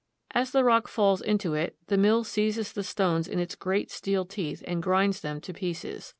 As 0.33 0.49
the 0.49 0.63
rock 0.63 0.87
falls 0.87 1.21
into 1.21 1.53
it, 1.53 1.75
the 1.85 1.95
mill 1.95 2.23
seizes 2.23 2.71
the 2.73 2.81
stones 2.83 3.27
in 3.27 3.37
its 3.37 3.53
great 3.53 3.91
steel 3.91 4.25
teeth 4.25 4.63
and 4.65 4.81
grinds 4.81 5.21
them 5.21 5.39
to 5.41 5.53
pieces. 5.53 6.09